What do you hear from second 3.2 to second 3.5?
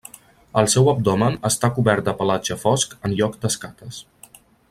lloc